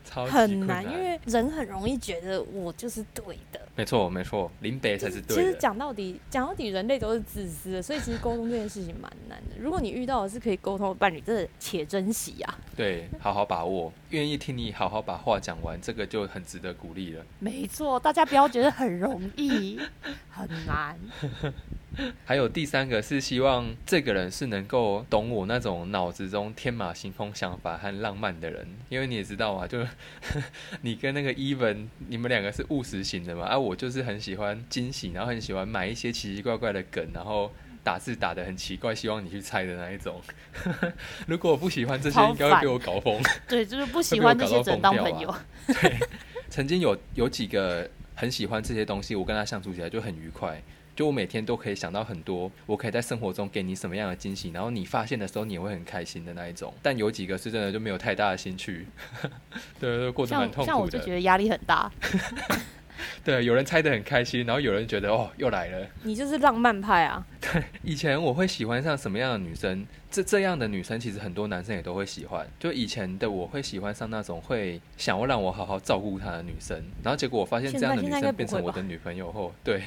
[0.03, 3.61] 超级很难，因为人很容易觉得我就是对的。
[3.75, 5.55] 没错没错，林北才是对的其实。
[5.59, 9.55] 讲到底，讲到底，人类都是自私的，所以其实沟通这件事情蛮难的。
[9.59, 12.57] 如果你遇到的是可以沟通的伴侣，真的且珍惜啊！
[12.75, 17.23] 对，好好把握，愿意听你好好把话讲完，这个就很值得鼓励了。
[17.37, 19.79] 没错，大家不要觉得很容易，
[20.31, 20.97] 很难。
[22.25, 29.79] 还有第三个是希望这个人是能够懂我那种脑子中天马行空想法和浪漫的人，因为你也知道啊， 就
[30.81, 37.51] 你跟那个 Even，你们两个是务实型的嘛，啊，我就是很喜欢惊喜，然后很喜欢买一些奇奇怪怪的梗，然后
[37.83, 40.21] 打字打的很奇怪，希望你去猜的那一种。
[41.27, 43.21] 如果我不喜欢这些，应该会被我搞疯。
[43.47, 45.33] 对，就是不喜欢这些，只能当朋友。
[45.67, 45.97] 对，
[46.49, 50.61] 曾经有有几个很喜欢这些东西，我跟他相处起来就很愉快。
[50.95, 56.73] 就我每天都可以想到很多，我可以在生活中给你什么样的惊喜，然后你发现的时候你也会很开心的那一种。
[56.81, 58.87] 但有几个是真的就没有太大的兴趣，
[59.79, 60.89] 对 对，过得蛮痛像像我。
[60.89, 61.91] 就觉得压力很大。
[63.25, 65.85] 对，有人猜得很开心，然后有人觉得哦又来了。
[66.03, 69.85] 你就是浪漫派啊， 对以前我会喜欢上什么样的女生？
[70.15, 72.47] 这这样的女生其实很多男生也都会喜欢。
[72.57, 79.83] 就以前的我会喜欢上那种会想要让我好好照顾她的女生，然后结果我发现这样的女生变成我的女朋友后，对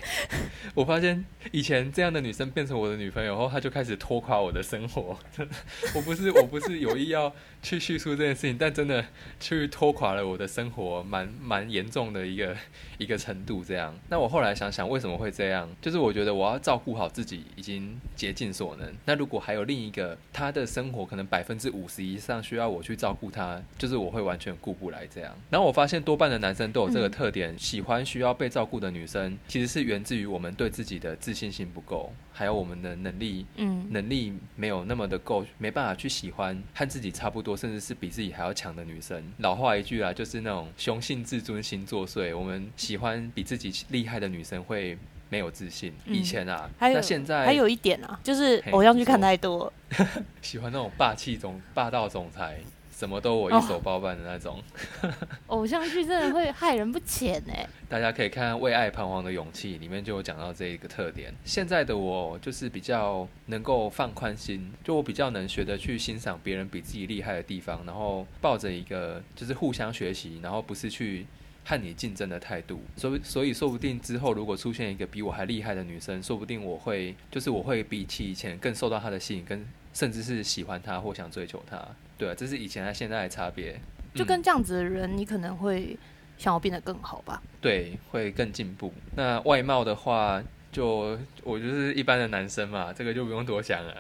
[0.75, 5.17] 我发现以前这样的女生变成我的女朋友后，她就开始拖垮我的生活。
[5.97, 9.03] 我不是我不是有意要去叙述这件事情，但真的
[9.41, 12.55] 去拖垮了我的生活，蛮蛮严重的一个
[12.99, 13.65] 一个程度。
[13.65, 18.95] 这样，那我后来想想为什么会这样，就是我觉得我要照顾好自己已经竭尽所能。
[19.07, 25.35] 那如果还有另一个，他的生活可能百分之五十以上需要我去照顾他，就是我会完全顾不来这样。
[25.51, 39.23] 然后我发现多半的男生都有这个特点，喜欢需要被照顾的女生，其实是源自于我们对自己的自信心不够，还有我们的能力嗯，能力没有那么的够，没办法去喜欢和自己差不多，甚至是比自己还要强的女生。
[39.39, 44.97] 老话一句啊，就是那种雄性自尊心作祟，我们喜欢比自己厉害的女生会
[45.29, 45.93] 没有自信。
[46.07, 49.73] 嗯以前啊，还有那现在还有一点啊，就是偶像剧看太多，
[50.43, 52.59] 喜欢那种霸气总霸道总裁，
[52.91, 54.63] 什么都我哦一手包办的那种。
[55.49, 61.33] 偶像剧真的会害人不浅哎、 大家可以看《为爱彷徨的勇气》，里面就有讲到这一个特点。
[61.45, 71.27] 现在的我就是比较能够放宽心，就我比较能学得去欣赏别人比自己厉害的地方，然后抱着一个就是互相学习，然后不是去
[71.69, 72.81] 和你竞争的态度。
[72.97, 81.81] 所以，所以说不定之后如果出现一个比我还厉害的女生，说不定我会就是我会比起以前更受到她的吸引，跟甚至是喜欢她或想追求她。
[82.17, 83.73] 对啊，这是以前和现在的差别。
[83.73, 83.81] 嗯
[84.15, 85.97] 就跟这样子的人，你可能会
[86.39, 87.41] 想要变得更好吧。
[87.61, 88.93] 对，会更进步。
[89.15, 93.95] 那外貌的话，就我就是一般的男生嘛，这个就不用多想了。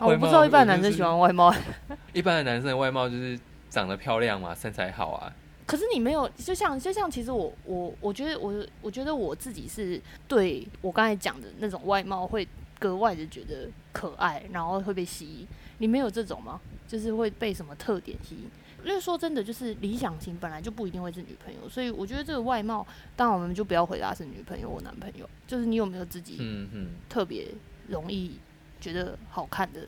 [0.00, 1.54] 哦 我不知道一般男生喜欢外貌，
[2.14, 3.38] 一般的男生的外貌就是
[3.68, 5.32] 长得漂亮嘛，身材好啊。
[5.66, 12.46] 可是你没有，就像就像其实我我我觉得我我觉得我自己是对我刚才讲的那种外貌会
[12.78, 15.46] 格外的觉得可爱，然后会被吸引。
[15.78, 16.60] 你没有这种吗？
[16.86, 18.48] 就是会被什么特点吸引？
[18.84, 27.48] 因为说真的，就是理想型本来就不一定会是女朋友，所以我觉得这个外貌，当然我们就不要回答是女朋友或男朋友，就是你有没有自己嗯嗯，特别
[27.88, 28.38] 容易
[28.80, 29.80] 觉得好看的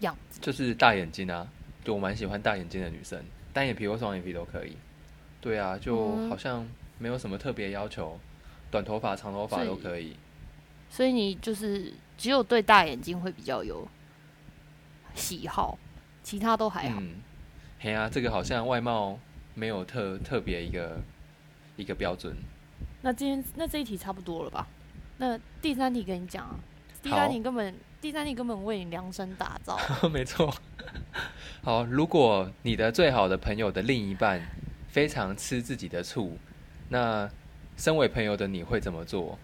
[0.00, 0.40] 样子？
[0.42, 1.46] 就是大眼睛啊，
[1.84, 3.22] 就我蛮喜欢大眼睛的女生。
[3.52, 4.76] 单眼皮或双眼皮都可以。
[5.40, 6.66] 对啊，就嗯好像
[6.98, 8.18] 没有什么特别要求，
[8.70, 10.16] 短头发、长头发都可以。
[10.90, 13.86] 所以你就是只有对大眼睛会比较有
[15.14, 15.78] 喜好，
[16.22, 16.98] 其他都还好。
[17.00, 17.14] 嗯，
[17.78, 19.18] 嘿啊，这个好像外貌
[19.54, 21.00] 没有特特别一个
[21.76, 22.36] 一个标准。
[23.02, 24.66] 那今天那这一题差不多了吧？
[25.18, 26.58] 那第三题跟你讲啊，
[27.02, 29.78] 第三题根本第三题根本为你量身打造。
[30.12, 30.52] 没错。
[31.62, 34.40] 好，如果你的最好的朋友的另一半
[34.90, 36.36] 非常吃自己的醋，
[36.88, 37.30] 那
[37.76, 39.38] 身为朋友的你会怎么做？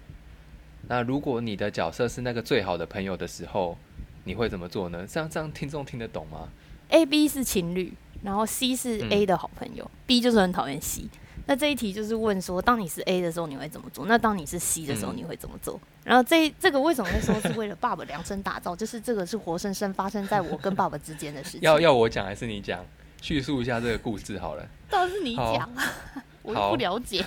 [0.88, 3.76] 那如果你的角色是那个最好的朋友的时候，
[4.24, 5.06] 你会怎么做呢？
[5.08, 6.48] 这样这样听众听得懂吗
[6.90, 11.04] ？A、B 是情侣，然后 C 是嗯 A 的好朋友、b 就是很讨厌 C。
[11.48, 14.06] 那这一题就是问说，当你是 A 的时候你会怎么做？
[14.06, 15.80] 那当你是 C 的时候嗯你会怎么做？
[16.04, 18.74] 然后这这个为什么会说是为了爸爸量身打造？
[18.74, 21.60] 就是这个是活生生发生在我跟爸爸之间的事情。
[21.62, 22.84] 要要我讲还是你讲？
[23.20, 24.68] 叙述一下这个故事好了。
[24.88, 25.94] 倒是你讲啊，
[26.42, 27.24] 我又不了解，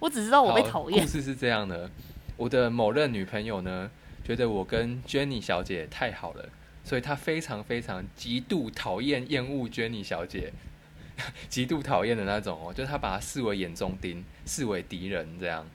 [0.00, 1.06] 我只知道我被讨厌故。
[1.06, 1.90] 事是这样的，
[2.36, 3.90] 我的某任女朋友呢，
[4.24, 6.48] 觉得我跟 Jenny 小姐太好了，
[6.84, 10.52] 所以她非常非常极度讨厌厌恶 Jenny 小姐，
[11.48, 15.66] 极度讨厌的那种哦，就是她把她视为眼中钉，视为敌人这样。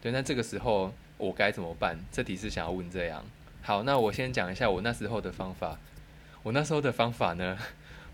[0.00, 1.98] 对，那这个时候我该怎么办？
[2.10, 3.24] 这题是想要问这样。
[3.62, 5.78] 好，那我先讲一下我那时候的方法。
[6.44, 7.58] 我那时候的方法呢，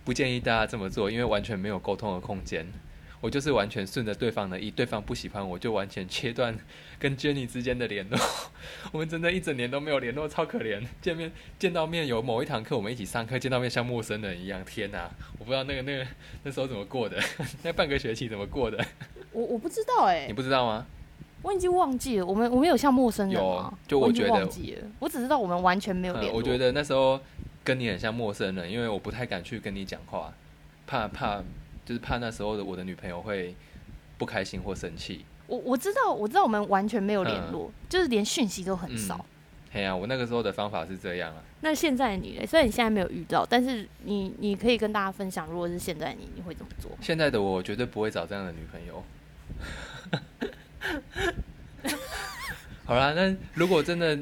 [0.04, 2.66] 不建议大家这么做，因为完全没有沟通的空间。
[3.20, 6.54] 我就是完全顺着对方的意，对方不喜欢我就完全切断
[6.98, 8.18] 跟 Jenny 之间的联络。
[8.92, 10.86] 我们真的一整年都没有联络，超可怜。
[11.00, 14.62] 见面见到面有某一堂课我们一起上课，见到面像陌生人一样。
[14.66, 16.06] 天哪，我不知道那个那个
[16.42, 17.18] 那时候怎么过的，
[17.64, 18.84] 那半个学期怎么过的，
[19.32, 20.84] 我我不知道哎、你不知道吗？
[21.40, 23.72] 我已经忘记了，我们我们有像陌生人有吗？
[23.88, 24.48] 就我觉得
[24.98, 26.36] 我只知道我们完全没有联嗯，络。
[26.36, 27.18] 我觉得那时候
[27.64, 30.32] 跟你很像陌生人，因为我不太敢去跟你讲话，
[30.86, 31.42] 怕怕
[31.84, 33.56] 就是怕那时候的我的女朋友会
[34.18, 35.24] 不开心或生气。
[35.46, 39.24] 我我知道我知道我们完全没有联嗯络，就是连讯息都很少。
[39.72, 41.42] 哎呀、我那个时候的方法是这样啊。
[41.62, 42.46] 那现在你嘞？
[42.46, 46.92] 虽然你现在没有遇到，但是你你可以跟大家分享，如果是现在你，你会怎么做？
[47.00, 49.02] 现在的我绝对不会找这样的女朋友。
[52.84, 54.16] 好啦，那如果真的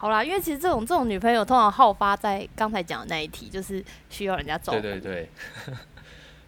[0.00, 4.80] 好啦，因为其实这种这种女朋友通常好发在刚才讲的那一题，就是需要人家照顾。
[4.80, 5.28] 对对对，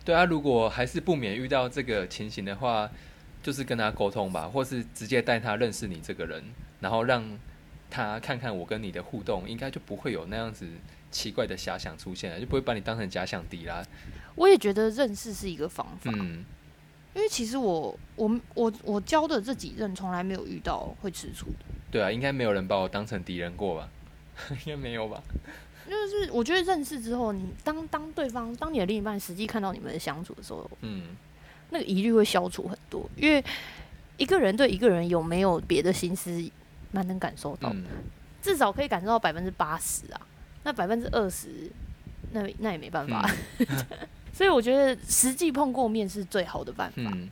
[0.04, 2.88] 对啊，如果还是不免遇到这个情形的话，
[3.42, 6.44] 就是跟他沟通吧，或是直接带他认识你这个人，
[6.78, 7.38] 然后让
[7.90, 10.64] 他看看我跟你的互动，应该就不会有那样子
[11.10, 13.84] 奇怪的遐想出现了，就不会把你当成假想敌啦。
[14.36, 16.44] 我也觉得认识是一个方法，嗯，
[17.14, 23.88] 因为其实我我我我教的这几任从来没有遇到会吃醋的，对啊，应该没有人把我当成敌人过吧？
[24.64, 25.22] 应该没有吧？
[25.88, 31.16] 就是我觉得认识之后，你当当对方当你的另一半实际看到你们的相处的时候，嗯，
[31.70, 33.44] 那个疑虑会消除很多，因为
[34.16, 36.30] 一个人对一个人有没有别的心思，
[36.92, 37.84] 蛮能感受到的，嗯，
[38.40, 40.20] 至少可以感受到百分之八十啊，
[40.62, 41.72] 那百分之二十，
[42.30, 43.28] 那那也没办法。
[44.40, 47.02] 所以我觉得实际碰过面是最好的办法。
[47.14, 47.28] 嗯，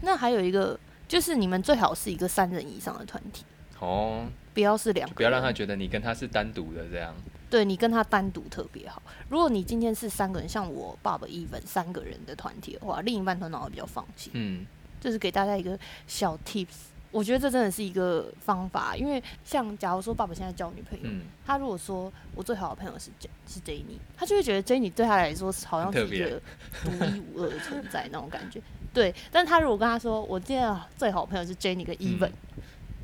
[0.00, 3.44] 那还有一个就是你们最好是一个三人以上的团体，
[3.78, 7.14] 哦，不要是两个，不要让他觉得你跟他是单独的这样。
[7.50, 9.02] 对你跟他单独特别好。
[9.28, 14.32] 如果你今天是三个人，像我爸爸 even 三个人的团体的话，另一半头脑会比较放心。
[14.34, 14.64] 嗯
[14.98, 26.42] 这是给大家一个小 tips，我觉得这真的是一个方法，因为像假如说爸爸现在交女朋友，嗯，他如果说我最好的朋友是 J 是 Jenny，他就会觉得 Jenny 对他来说好像是一个
[26.82, 28.60] 独一无二的存在那种感觉。
[28.92, 32.32] 对，但他如果跟他说我今天的最好的朋友是 Jenny 跟 Even，、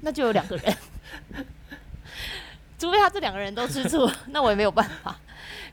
[0.00, 0.76] 那就有两个人，
[2.76, 5.16] 除非他这两个人都吃醋， 那我也没有办法。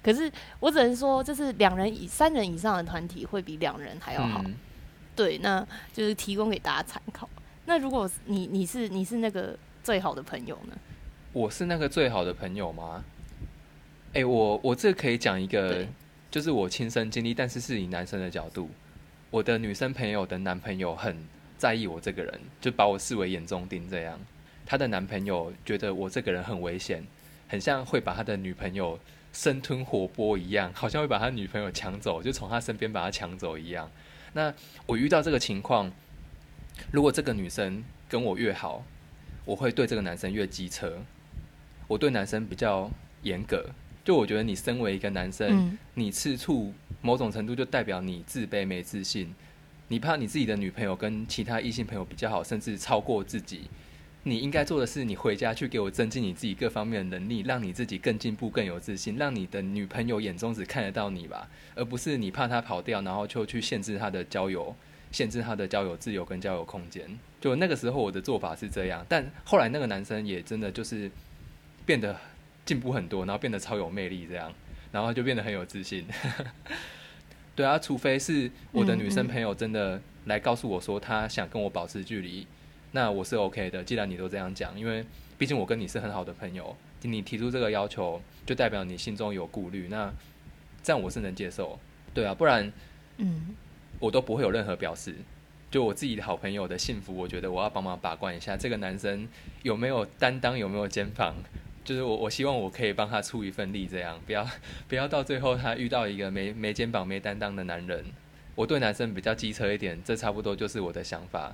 [0.04, 4.43] 可是我只能说，就是两人以三人以上的团体会比两人还要好。
[4.45, 4.54] 嗯
[5.15, 7.28] 对，那就是提供给大家参考。
[7.67, 9.53] 那如果你你是你是那个
[9.84, 10.77] 最好的朋友呢？
[11.34, 13.03] 我是那个最好的朋友吗？
[14.13, 15.86] 哎、我我这可以讲一个，
[16.32, 18.69] 就是我亲身经历，但是是以男生的角度，
[19.30, 21.17] 我的女生朋友的男朋友很
[21.58, 24.17] 在意我这个人，就把我视为眼中钉这样。
[24.65, 27.06] 她的男朋友觉得我这个人很危险，
[27.49, 28.97] 很像会把他的女朋友
[29.34, 33.91] 生吞活剥一样，好像会把他女朋友抢走，就从他身边把他抢走一样。
[34.32, 34.53] 那
[34.86, 35.91] 我遇到这个情况，
[36.92, 38.84] 如果这个女生跟我越好，
[39.46, 40.98] 我会对这个男生越机车。
[41.88, 42.92] 我对男生比较
[43.24, 43.66] 严格，
[44.04, 49.34] 就我觉得你身为一个男生，嗯，你吃醋某种程度就代表你自卑没自信，
[49.88, 53.70] 你怕你自己的女朋友跟其他异性朋友比较好，甚至超过自己，
[54.24, 64.76] 你应该做的是，你回家去给我增进你自己各方面的能力，让你自己更进步、更有自信，让你的女朋友眼中只看得到你吧，而不是你怕她跑掉，然后就去限制她的交友，
[65.12, 67.08] 限制他的交友自由跟交友空间。
[67.39, 71.10] 就那个时候我的做法是这样，但后来那个男生也真的就是
[71.86, 72.15] 变得
[72.65, 74.52] 进步很多，然后变得超有魅力，这样，
[74.91, 76.06] 然后就变得很有自信。
[77.56, 82.46] 对啊，除非是我的女生朋友真的来告诉我说她想跟我保持距离。
[82.91, 85.06] 那我是 OK 的，既然你都这样讲，因为
[85.38, 90.12] 毕竟我跟你是很好的朋友，你提出这个要求，就代表你心中有顾虑，那
[90.82, 91.80] 这样我是能接受，
[92.13, 92.72] 对啊，不然，
[93.17, 93.56] 嗯，
[94.00, 95.16] 我都不会有任何表示。
[95.70, 99.28] 就我自己的好朋友的幸福，我觉得我要帮忙把关一下，这个男生
[99.64, 101.36] 有没有担当，有没有肩膀，
[101.84, 104.48] 就是我我希望我可以帮他出一份力，这样不要
[104.88, 108.06] 不要到最后他遇到一个没没肩膀、没担当的男人。
[108.56, 111.54] 我对男生比较机车一点，这差不多就是我的想法。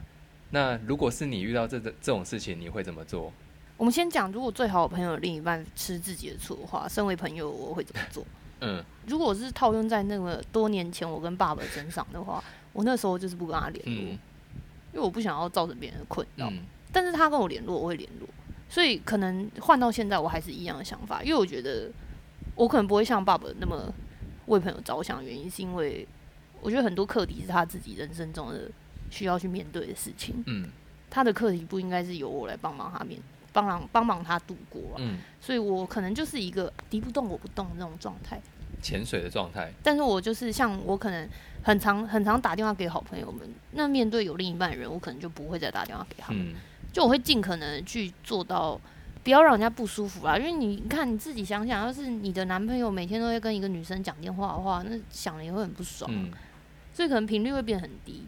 [0.52, 3.34] 那如果是你遇到这这这种事情，你会怎么做？
[3.78, 8.24] 我们先讲，如果最好的朋友另一半吃自己的醋的话，身为朋友我会怎么做？
[8.64, 14.20] 嗯，如果是套用在那个多年前我跟爸爸身上的话，我那时候就是不跟他联络，因
[14.94, 16.52] 为我不想要造成别人的困扰。
[16.92, 18.28] 但是他跟我联络，我会联络，
[18.70, 21.92] 所以可能换到现在我还是一样的想法，因为我觉得
[22.56, 23.94] 我可能不会像爸爸那么
[24.46, 26.08] 为朋友着想，原因是因为
[26.62, 28.70] 我觉得很多课题是他自己人生中的。
[29.12, 30.68] 需要去面对的事情，嗯，
[31.08, 33.22] 他的课题不应该是由我来帮忙他面，
[33.52, 38.42] 帮忙帮忙他度过啊，嗯，所以我可能就是一个敌不动我不动那种状态，
[38.84, 39.72] 潜水的状态。
[39.82, 41.28] 但是我就是像我可能
[41.64, 46.54] 很常很常打电话给好朋友们，那面对有另一半的人，我可能就不会再打电话给他们，
[46.92, 48.80] 就我会尽可能去做到
[49.24, 56.12] 不要让人家不舒服啦，因为你看你自己想想，要是你的男朋友每天都会跟一个女生讲电话的话，那想了也会很不爽，
[56.94, 58.24] 所以可能频率会变很低。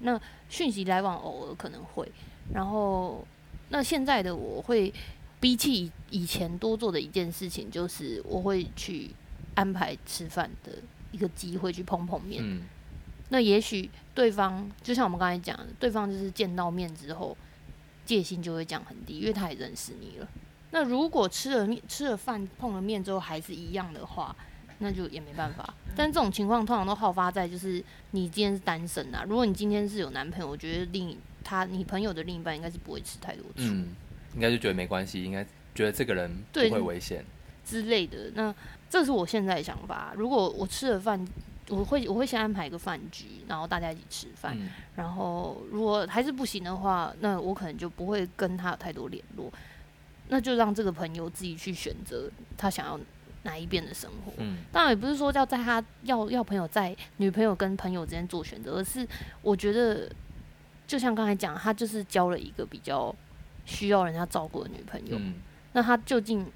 [0.00, 2.06] 那讯息来往偶尔可能会，
[2.52, 3.26] 然后
[3.70, 4.92] 那现在的我会
[5.40, 9.10] 比起以前多做的一件事情，就是我会去
[9.54, 10.72] 安排吃饭的
[11.12, 12.42] 一个机会去碰碰面。
[12.44, 12.62] 嗯，
[13.28, 17.36] 那也许对方就像我们刚才讲的，对方就是见到面之后
[18.04, 20.28] 戒心就会降很低，因为他也认识你了。
[20.70, 24.34] 那如果吃了面、吃了饭、碰了面之后还是一样的话，
[24.78, 29.24] 那就也没办法，但这种情况通常都好发在就是你今天是单身啊。
[29.28, 37.24] 如果你今天是有男朋友，我觉得另他你朋友的另一半应该是不会吃太多醋，应该就觉得没关系，应该觉得这个人不会危险
[37.64, 38.32] 之类的。
[38.34, 38.52] 那
[38.94, 40.12] 这是我现在的想法。
[40.16, 41.26] 如果我吃了饭，
[41.68, 44.56] 我会我会先安排一个饭局，然后大家一起吃饭。
[44.94, 49.52] 然后如果还是不行的话，那我可能就不会跟他有太多联络，
[50.28, 53.00] 那就让这个朋友自己去选择他想要。
[53.46, 54.32] 哪一边的生活？
[54.38, 59.06] 嗯，当然也不是说要在他要要朋友在女朋友跟朋友之间做选择，而是
[59.42, 60.10] 我觉得，
[60.86, 63.14] 就像刚才讲，他就是交了一个比较
[63.66, 65.18] 需要人家照顾的女朋友。
[65.20, 65.34] 嗯，
[65.74, 66.50] 那他究竟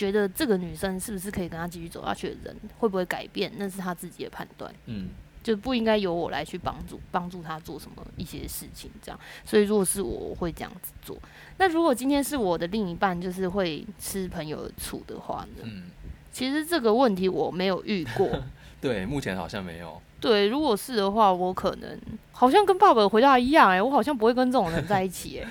[0.00, 3.52] 觉得这个女生是不是可以跟他继续走下去的人，会不会改变？
[3.58, 4.72] 那是他自己的判断。
[4.86, 5.10] 嗯，
[5.42, 9.20] 就不应该由我来去帮助帮助他做什么一些事情，这样。
[9.44, 11.18] 所以如果是我，我会这样子做。
[11.58, 15.64] 那如果今天是我的另一半，就是会吃朋友的醋的话呢？
[15.64, 15.90] 嗯。
[16.32, 18.26] 其实这个问题我没有遇过，
[18.80, 20.00] 对，目前好像没有。
[20.18, 22.00] 对，如果是的话，我可能
[22.32, 25.48] 好像跟爸爸回答一样，哎，我好像不会跟这种人在一起，哎。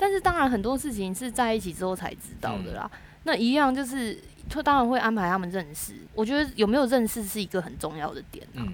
[0.00, 2.88] 但是当然很多事情是在一起之后才知道的啦。
[3.28, 5.92] 那一样就是，他当然会安排他们认识。
[6.14, 8.64] 我觉得有没有认识是一个很重要的点啊。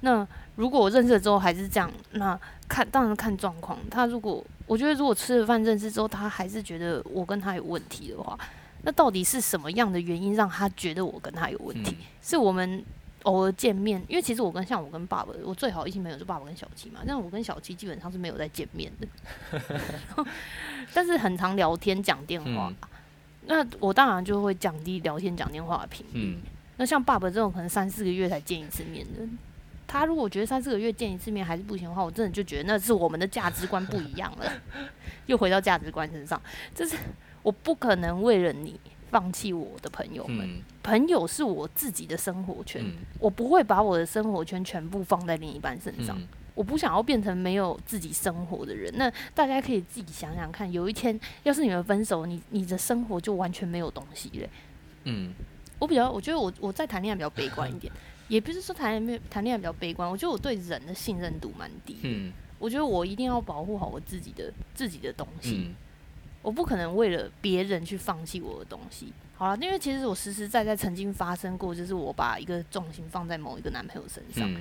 [0.00, 3.78] 那如果我认识了之后还是这样，那看当然看状况。
[3.90, 8.38] 他如果我觉得如果吃了饭认识之后，他还是觉得我跟他有问题的话。
[8.80, 11.98] 那到底是什么样的原因让他觉得我跟他有问题？
[12.22, 12.82] 是我们
[13.24, 17.00] 偶尔见面，因为其实我跟像我跟爸爸，我最好异性朋友就爸爸跟小七嘛。
[17.06, 20.24] 但我跟小七基本上是没有在见面的，
[20.94, 22.72] 但是很常聊天讲电话。
[23.48, 26.38] 那我当然就会降低聊天讲电话的频率。
[26.76, 29.20] 那像爸爸这种可能三四个月才见一次面的，
[29.86, 34.52] 他如果觉得三四个月见一次面还是不行的话，我真的就觉得那是我们的价值观不一样了。
[35.26, 36.40] 又回到价值观身上，
[36.74, 36.96] 就是。
[37.40, 38.78] 我不可能为了你
[39.10, 42.84] 放弃我的朋友们，朋友是我自己的生活圈，
[43.20, 46.20] 我不会把我的生活圈全部放在另一半身上。
[46.58, 48.92] 我不想要变成没有自己生活的人。
[48.96, 54.50] 那大家可以自己想想看，有一天要是你们分手，你你的生活就完全没有东西嘞。
[55.04, 55.32] 嗯，
[55.78, 57.92] 我比较，我觉得我我在谈恋爱比较悲观一点，
[58.26, 61.98] 也不是说谈恋爱谈恋爱比较悲观，我觉得我对人的信任度蛮低。
[62.02, 65.70] 嗯，我觉得我一定要保护好我自己的自己的东西。
[66.42, 69.12] 我不可能为了别人去放弃我的东西。
[69.36, 74.52] 好了，因为其实我实实在在曾经发生过，就是我把一个重心放在某一个男朋友身上，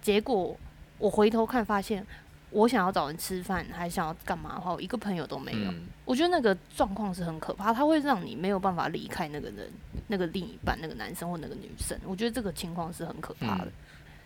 [0.00, 0.56] 结果
[1.02, 2.06] 我回头看发现，
[2.50, 5.70] 我想要找人吃饭，还想要干嘛的话，我一个朋友都没有。
[5.72, 9.68] 嗯我觉得那个状况是很可怕，它会让你没有办法离开那个人、
[10.06, 11.98] 那个另一半、那个男生或那个女生。
[12.04, 13.64] 我觉得这个情况是很可怕的。
[13.64, 13.72] 嗯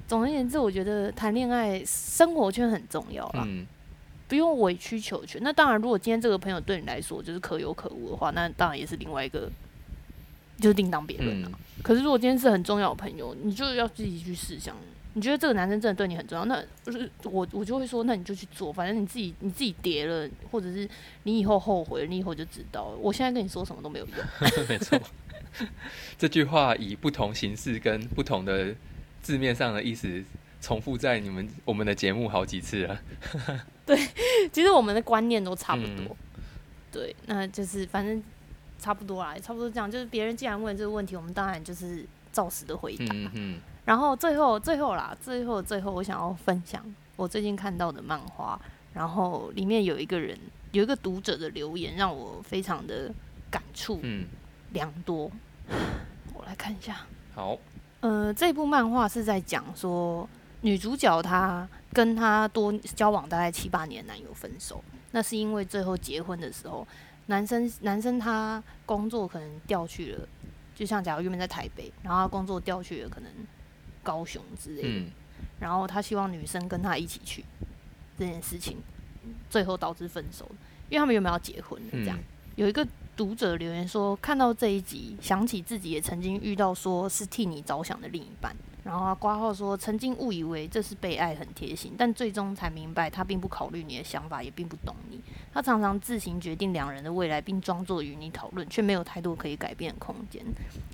[0.06, 3.66] 总而言之，我觉得谈恋爱生活圈很重要啦，嗯
[4.28, 5.42] 不用委曲求全。
[5.42, 9.50] 那当然，如果今天这个朋友对你来说就是可有可无的话，那当然也是另外一个，
[10.58, 11.48] 就是另当别论了。
[11.48, 14.74] 嗯可是如果今天是很重要的朋友，你就要自己去试想。
[15.16, 20.86] 你觉得这个男生真的对你很重要，那就是我我就会说，那你就去做，反正你自己你自己跌了，或者是
[21.22, 22.96] 你以后后悔，你以后就知道了。
[22.98, 24.14] 我现在跟你说什么都没有用。
[24.68, 25.00] 没错。
[26.18, 28.74] 这句话以不同形式跟不同的
[29.22, 30.22] 字面上的意思
[30.60, 33.00] 重复在你们我们的节目好几次了。
[33.86, 33.96] 对
[34.52, 36.04] 其实我们的观念都差不多。
[36.10, 36.16] 嗯
[36.92, 38.22] 对，那就是反正
[38.78, 39.90] 差不多啦，差不多这样。
[39.90, 43.06] 就是别人既然问这个问题，我们当然就是照实的回答。
[43.14, 46.84] 嗯嗯然后最后最后啦，最后最后我想要分享
[47.16, 48.60] 我最近看到的漫画，
[48.92, 50.38] 然后里面有一个人
[50.72, 53.10] 有一个读者的留言让我非常的
[53.50, 54.26] 感触嗯，
[54.72, 55.30] 良多。
[56.34, 57.56] 我来看一下，好，
[58.00, 60.28] 呃，这部漫画是在讲说
[60.60, 64.82] 女主角她跟她多交往大概七八年的男友分手，
[65.12, 66.86] 那是因为最后结婚的时候，
[67.26, 70.28] 男生男生他工作可能调去了，
[70.74, 73.30] 就像假如原本在台北，然后他工作调去了可能
[74.06, 75.10] 高雄之类的，嗯。
[75.58, 77.44] 然后他希望女生跟他一起去
[78.16, 78.76] 这件事情，
[79.50, 80.46] 最后导致分手，
[80.88, 82.16] 因为他们原本要结婚了这样。
[82.16, 82.24] 嗯
[82.56, 95.20] 有一个读者留言说，看到这一集，想起自己也曾经遇到说是替你着想的另一半，然后啊挂号说，曾经误以为这是被爱很贴心，但最终才明白他并不考虑你的想法，也并不懂你。
[95.52, 100.40] 他常常自行决定两人的未来，并装作与你讨论，却没有太多可以改变的空间，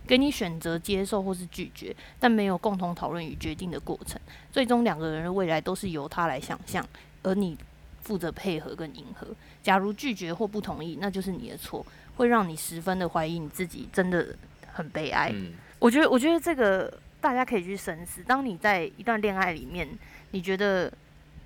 [0.06, 4.18] 给你选择接受或是拒绝，但没有共同讨论与决定的过程。
[4.50, 6.82] 最终两个人的未来都是由他来想象，
[7.22, 7.58] 而你
[8.00, 9.26] 负责配合跟迎合。
[9.62, 11.84] 假如拒绝或不同意，那就是你的错，
[12.16, 14.34] 会让你十分的怀疑你自己，真的
[14.72, 15.30] 很悲哀。
[15.34, 18.20] 嗯我觉得，我觉得这个大家可以去深思。
[18.24, 19.88] 当你在一段恋爱里面，
[20.32, 20.92] 你觉得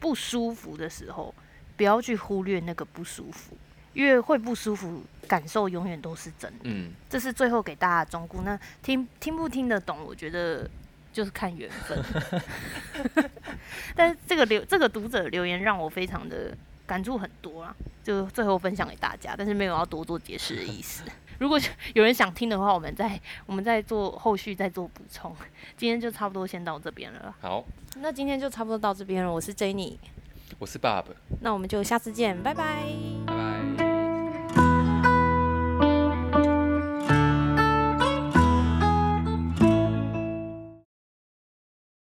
[0.01, 1.33] 不舒服的时候，
[1.77, 3.57] 不要去忽略那个不舒服，
[3.93, 6.61] 因为会不舒服，感受永远都是真的。
[6.65, 8.41] 嗯这是最后给大家的忠告。
[8.43, 10.69] 那听听不听得懂，我觉得
[11.13, 12.03] 就是看缘分。
[13.95, 16.57] 但是这个留这个读者留言让我非常的
[16.87, 21.03] 感触很多啊，就最后分享给大家，但是没有要多做解释的意思。
[21.39, 21.59] 如果
[21.95, 25.35] 有人想听的话，我们再我们再做后续再做补充。
[25.77, 27.65] 今天就差不多先到这边了，好，
[28.01, 29.33] 那今天就差不多到这边了。
[29.33, 29.97] 我是 Jenny，
[30.59, 31.09] 我是爸爸。
[31.41, 32.85] 那我们就下次见，拜拜
[33.27, 33.35] 拜
[33.77, 33.86] 拜。